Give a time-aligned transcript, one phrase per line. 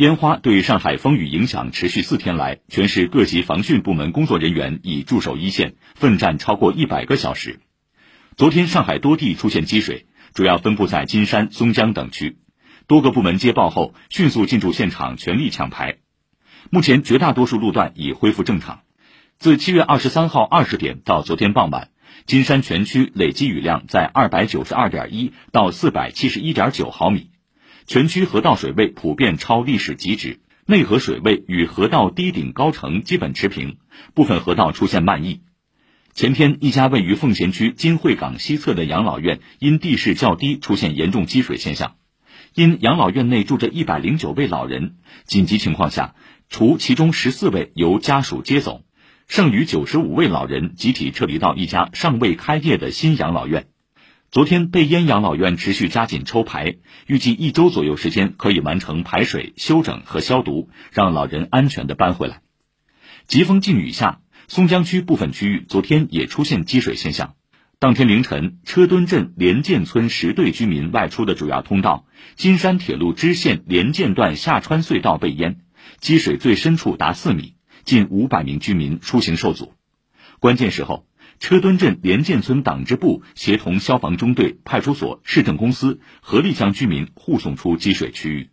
[0.00, 7.60] 烟花对上海风雨影响持续四天来，全市各级防汛部门工作人员已驻守一线，奋战超过一百个小时。
[8.34, 12.38] 昨天，上海多地出现积水，主要分布在金山、松江等区。
[12.86, 15.98] 多个部门接报后，迅速进驻现场，全力抢排。
[16.70, 18.80] 目前，绝大多数路段已恢复正常。
[19.38, 21.90] 自七月二十三号二十点到昨天傍晚，
[22.24, 27.28] 金山全区累计雨量在二百九十二点一到四百七十一点九毫米。
[27.90, 33.78] 全区河道水位普遍超历史极值，内河水位与河道堤顶高程基本持平，
[34.14, 35.40] 部分河道出现漫溢。
[36.14, 41.96] 前天，一家位于奉贤区金汇港西侧的养老院因地势较低出现严重积水现象，
[42.54, 46.14] 因养老院内住着一百零九位老人，紧急情况下，
[46.48, 48.84] 除其中十四位由家属接走，
[49.26, 53.66] 剩余九十五位老人集体撤离到一家尚未开业的新养老院。
[54.32, 56.76] 昨天，被烟养老院持续加紧抽排，
[57.08, 62.40] 预计一周左右时间可以完成排水、修整和消毒，让老人安全的搬回来。
[63.26, 67.34] 疾风劲雨下，松江区部分区域昨天也出现积水现象。
[67.80, 72.06] 当天凌晨，车墩镇联建村十队居民外出的主要通道
[72.36, 75.58] 金山铁路支线联建段下穿隧道被淹，
[75.98, 79.74] 积水最深处达四米，近五百名居民出行受阻。
[80.38, 81.09] 关键时候。
[81.38, 88.50] 车墩镇联建村党支部协同消防中队、派出所、市政公司合力将居民护送出积水区域。